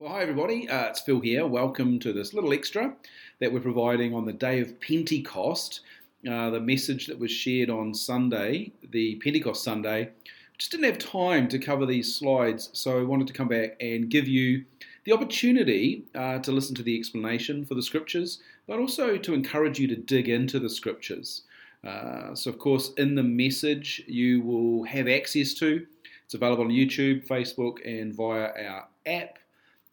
[0.00, 1.46] Well, hi everybody, uh, it's Phil here.
[1.46, 2.94] Welcome to this little extra
[3.38, 5.82] that we're providing on the day of Pentecost.
[6.26, 10.08] Uh, the message that was shared on Sunday, the Pentecost Sunday,
[10.56, 14.08] just didn't have time to cover these slides, so I wanted to come back and
[14.08, 14.64] give you
[15.04, 19.78] the opportunity uh, to listen to the explanation for the scriptures, but also to encourage
[19.78, 21.42] you to dig into the scriptures.
[21.84, 25.86] Uh, so, of course, in the message you will have access to.
[26.24, 29.36] It's available on YouTube, Facebook, and via our app.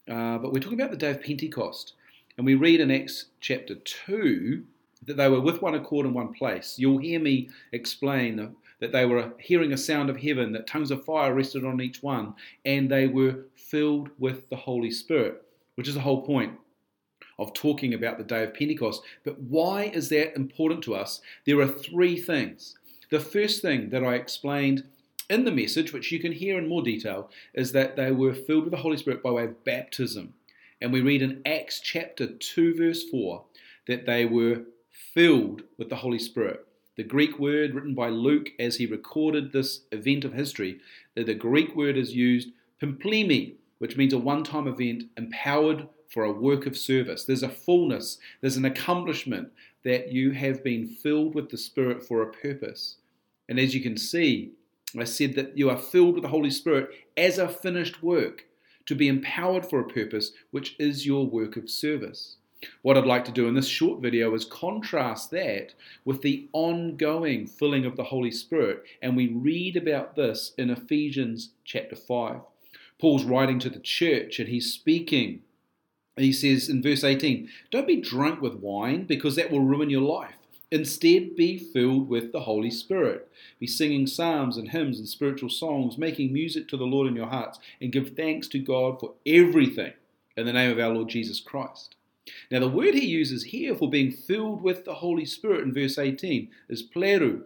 [0.08, 1.94] Uh, but we're talking about the day of Pentecost.
[2.36, 4.64] And we read in Acts chapter 2
[5.06, 6.76] that they were with one accord in one place.
[6.78, 11.04] You'll hear me explain that they were hearing a sound of heaven, that tongues of
[11.04, 15.42] fire rested on each one, and they were filled with the Holy Spirit,
[15.74, 16.52] which is the whole point
[17.38, 19.02] of talking about the day of Pentecost.
[19.24, 21.20] But why is that important to us?
[21.44, 22.76] There are three things.
[23.10, 24.84] The first thing that I explained
[25.28, 28.64] in the message, which you can hear in more detail, is that they were filled
[28.64, 30.34] with the Holy Spirit by way of baptism.
[30.80, 33.42] And we read in Acts chapter 2, verse 4,
[33.86, 36.66] that they were filled with the Holy Spirit.
[36.96, 40.80] The Greek word written by Luke as he recorded this event of history,
[41.14, 42.48] the Greek word is used
[42.82, 47.24] pimplemi, which means a one time event empowered for a work of service.
[47.24, 49.50] There's a fullness, there's an accomplishment
[49.84, 52.96] that you have been filled with the Spirit for a purpose.
[53.48, 54.52] And as you can see,
[54.96, 58.46] I said that you are filled with the Holy Spirit as a finished work
[58.86, 62.36] to be empowered for a purpose, which is your work of service.
[62.82, 67.46] What I'd like to do in this short video is contrast that with the ongoing
[67.46, 72.40] filling of the Holy Spirit, and we read about this in Ephesians chapter 5.
[72.98, 75.42] Paul's writing to the church and he's speaking.
[76.16, 80.02] He says in verse 18, Don't be drunk with wine because that will ruin your
[80.02, 80.34] life.
[80.70, 83.30] Instead, be filled with the Holy Spirit.
[83.58, 87.28] Be singing psalms and hymns and spiritual songs, making music to the Lord in your
[87.28, 89.94] hearts, and give thanks to God for everything
[90.36, 91.94] in the name of our Lord Jesus Christ.
[92.50, 95.98] Now, the word he uses here for being filled with the Holy Spirit in verse
[95.98, 97.44] 18 is plerou.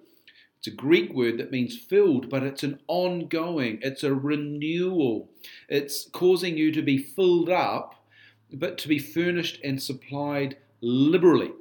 [0.58, 5.28] It's a Greek word that means filled, but it's an ongoing, it's a renewal.
[5.68, 8.04] It's causing you to be filled up,
[8.52, 11.52] but to be furnished and supplied liberally.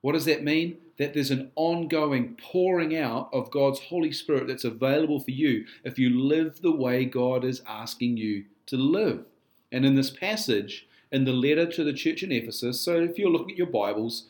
[0.00, 0.78] What does that mean?
[1.00, 5.98] That there's an ongoing pouring out of God's Holy Spirit that's available for you if
[5.98, 9.24] you live the way God is asking you to live.
[9.72, 13.30] And in this passage, in the letter to the church in Ephesus, so if you're
[13.30, 14.26] looking at your Bibles,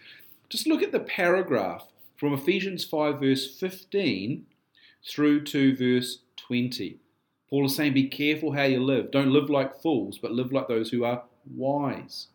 [0.48, 4.47] just look at the paragraph from Ephesians 5, verse 15
[5.04, 6.98] through to verse 20.
[7.48, 9.10] Paul is saying, Be careful how you live.
[9.10, 12.28] Don't live like fools, but live like those who are wise.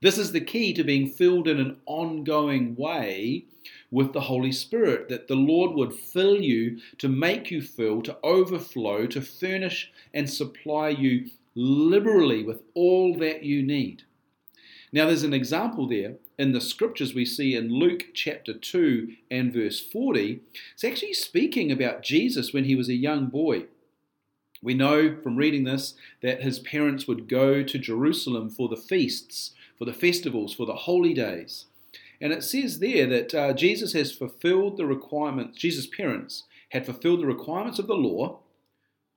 [0.00, 3.46] This is the key to being filled in an ongoing way
[3.90, 8.16] with the Holy Spirit, that the Lord would fill you to make you fill, to
[8.22, 14.04] overflow, to furnish and supply you liberally with all that you need.
[14.92, 19.52] Now, there's an example there in the scriptures we see in Luke chapter 2 and
[19.52, 20.40] verse 40.
[20.74, 23.64] It's actually speaking about Jesus when he was a young boy.
[24.62, 29.52] We know from reading this that his parents would go to Jerusalem for the feasts
[29.78, 31.66] for the festivals, for the holy days.
[32.20, 37.20] And it says there that uh, Jesus has fulfilled the requirements, Jesus' parents had fulfilled
[37.20, 38.40] the requirements of the law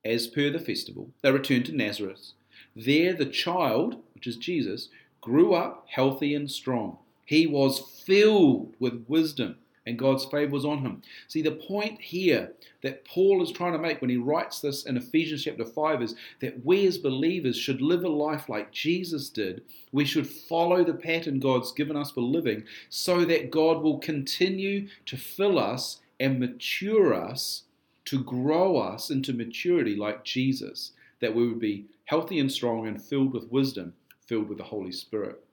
[0.06, 1.10] as per the festival.
[1.22, 2.34] They returned to Nazareth.
[2.76, 7.00] There, the child, which is Jesus, grew up healthy and strong.
[7.26, 11.02] He was filled with wisdom and God's favor was on him.
[11.28, 12.52] See, the point here
[12.84, 16.16] that Paul is trying to make when he writes this in Ephesians chapter 5 is
[16.40, 19.64] that we as believers should live a life like Jesus did.
[19.92, 24.88] We should follow the pattern God's given us for living so that God will continue
[25.06, 27.64] to fill us and mature us
[28.06, 33.02] to grow us into maturity like Jesus, that we would be healthy and strong and
[33.02, 33.94] filled with wisdom,
[34.28, 35.44] filled with the Holy Spirit.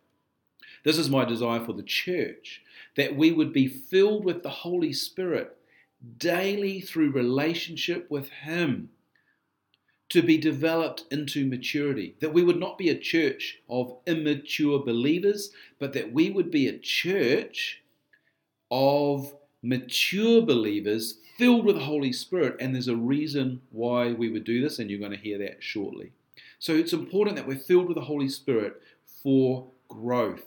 [0.84, 2.62] This is my desire for the church
[2.96, 5.56] that we would be filled with the Holy Spirit
[6.18, 8.90] daily through relationship with Him
[10.08, 12.16] to be developed into maturity.
[12.20, 16.66] That we would not be a church of immature believers, but that we would be
[16.66, 17.82] a church
[18.70, 22.56] of mature believers filled with the Holy Spirit.
[22.58, 25.62] And there's a reason why we would do this, and you're going to hear that
[25.62, 26.12] shortly.
[26.58, 28.80] So it's important that we're filled with the Holy Spirit
[29.22, 30.44] for growth.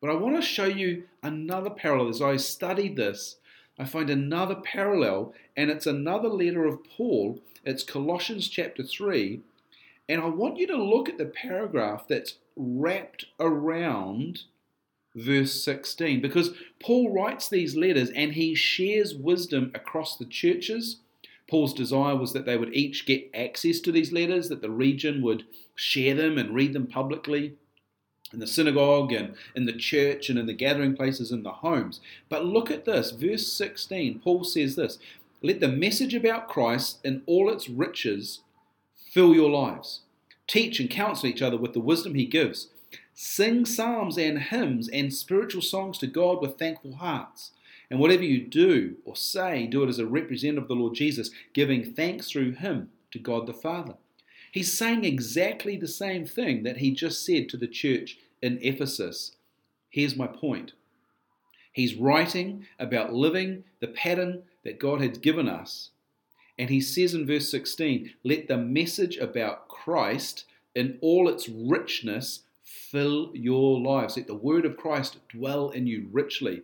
[0.00, 2.08] But I want to show you another parallel.
[2.08, 3.36] As I studied this,
[3.78, 7.40] I find another parallel, and it's another letter of Paul.
[7.64, 9.40] It's Colossians chapter 3.
[10.08, 14.42] And I want you to look at the paragraph that's wrapped around
[15.14, 16.50] verse 16 because
[16.80, 21.00] Paul writes these letters and he shares wisdom across the churches.
[21.48, 25.22] Paul's desire was that they would each get access to these letters, that the region
[25.22, 25.44] would
[25.74, 27.54] share them and read them publicly
[28.32, 32.00] in the synagogue and in the church and in the gathering places in the homes.
[32.28, 34.20] But look at this, verse 16.
[34.20, 34.98] Paul says this
[35.42, 38.40] Let the message about Christ in all its riches
[38.94, 40.00] fill your lives.
[40.46, 42.68] Teach and counsel each other with the wisdom he gives.
[43.14, 47.52] Sing psalms and hymns and spiritual songs to God with thankful hearts.
[47.90, 51.30] And whatever you do or say, do it as a representative of the Lord Jesus,
[51.52, 53.94] giving thanks through him to God the Father.
[54.56, 59.32] He's saying exactly the same thing that he just said to the church in Ephesus.
[59.90, 60.72] Here's my point.
[61.74, 65.90] He's writing about living the pattern that God had given us.
[66.58, 72.44] And he says in verse 16, Let the message about Christ in all its richness
[72.62, 74.16] fill your lives.
[74.16, 76.62] Let the word of Christ dwell in you richly.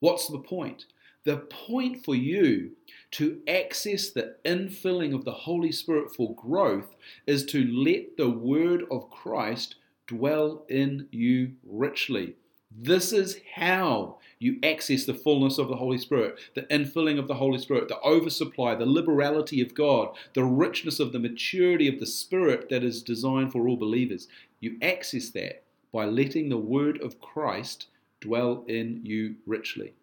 [0.00, 0.86] What's the point?
[1.26, 2.70] The point for you
[3.10, 6.94] to access the infilling of the Holy Spirit for growth
[7.26, 9.74] is to let the Word of Christ
[10.06, 12.36] dwell in you richly.
[12.70, 17.34] This is how you access the fullness of the Holy Spirit, the infilling of the
[17.34, 22.06] Holy Spirit, the oversupply, the liberality of God, the richness of the maturity of the
[22.06, 24.28] Spirit that is designed for all believers.
[24.60, 27.88] You access that by letting the Word of Christ
[28.20, 29.94] dwell in you richly.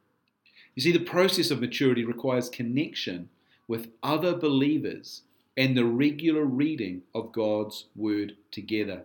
[0.75, 3.29] You see, the process of maturity requires connection
[3.67, 5.21] with other believers
[5.55, 9.03] and the regular reading of God's Word together.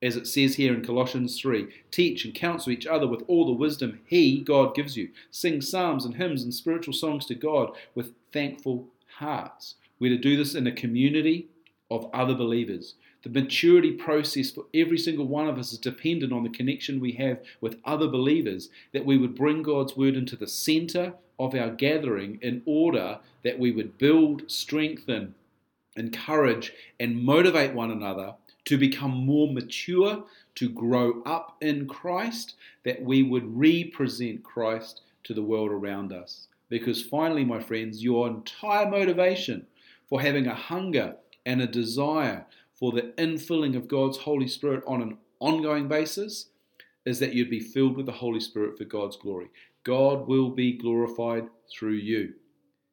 [0.00, 3.52] As it says here in Colossians 3 teach and counsel each other with all the
[3.52, 5.10] wisdom He, God, gives you.
[5.30, 8.88] Sing psalms and hymns and spiritual songs to God with thankful
[9.18, 9.76] hearts.
[9.98, 11.48] We're to do this in a community
[11.90, 12.94] of other believers.
[13.24, 17.12] The maturity process for every single one of us is dependent on the connection we
[17.12, 21.70] have with other believers, that we would bring God's word into the center of our
[21.70, 25.34] gathering in order that we would build, strengthen,
[25.96, 28.34] encourage, and motivate one another
[28.66, 30.24] to become more mature,
[30.56, 36.48] to grow up in Christ, that we would represent Christ to the world around us.
[36.68, 39.66] Because finally, my friends, your entire motivation
[40.10, 41.16] for having a hunger
[41.46, 42.44] and a desire
[42.84, 46.48] for the infilling of God's Holy Spirit on an ongoing basis
[47.06, 49.48] is that you'd be filled with the Holy Spirit for God's glory.
[49.84, 52.34] God will be glorified through you.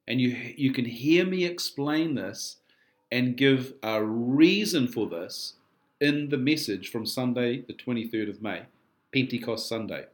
[0.07, 2.55] And you, you can hear me explain this
[3.11, 5.55] and give a reason for this
[5.99, 8.61] in the message from Sunday, the 23rd of May,
[9.13, 10.05] Pentecost Sunday.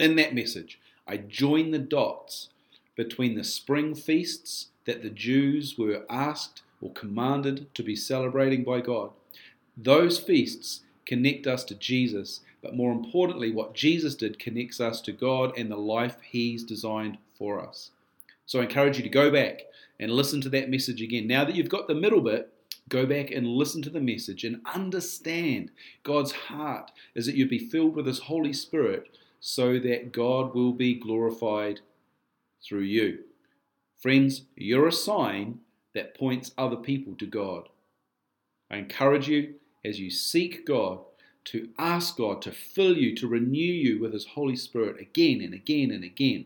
[0.00, 2.48] In that message, I join the dots
[2.96, 8.80] between the spring feasts that the Jews were asked or commanded to be celebrating by
[8.80, 9.10] God.
[9.76, 15.12] Those feasts connect us to Jesus, but more importantly, what Jesus did connects us to
[15.12, 17.90] God and the life He's designed for us.
[18.46, 19.62] So I encourage you to go back
[20.00, 21.26] and listen to that message again.
[21.26, 22.52] Now that you've got the middle bit,
[22.88, 25.70] go back and listen to the message and understand
[26.02, 30.72] God's heart is that you'd be filled with His Holy Spirit so that God will
[30.72, 31.80] be glorified
[32.62, 33.20] through you.
[33.96, 35.60] Friends, you're a sign
[35.94, 37.68] that points other people to God.
[38.70, 39.54] I encourage you
[39.84, 41.00] as you seek God
[41.46, 45.54] to ask God to fill you, to renew you with His Holy Spirit again and
[45.54, 46.44] again and again,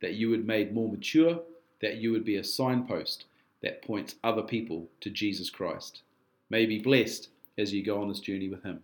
[0.00, 1.40] that you would be made more mature,
[1.80, 3.26] that you would be a signpost
[3.62, 6.02] that points other people to Jesus Christ.
[6.50, 8.80] May be blessed as you go on this journey with Him.